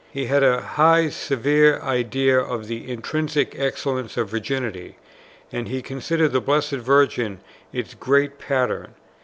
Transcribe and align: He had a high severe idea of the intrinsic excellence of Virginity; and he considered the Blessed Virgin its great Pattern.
He 0.11 0.25
had 0.25 0.41
a 0.41 0.61
high 0.61 1.09
severe 1.09 1.79
idea 1.81 2.39
of 2.39 2.65
the 2.65 2.89
intrinsic 2.89 3.53
excellence 3.55 4.17
of 4.17 4.29
Virginity; 4.31 4.97
and 5.51 5.67
he 5.67 5.83
considered 5.83 6.29
the 6.31 6.41
Blessed 6.41 6.71
Virgin 6.71 7.39
its 7.71 7.93
great 7.93 8.39
Pattern. 8.39 8.95